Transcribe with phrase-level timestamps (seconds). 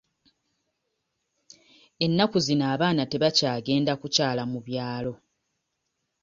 [2.05, 5.13] Ennaku zino abaana tebakyagenda kukyala mu byalo.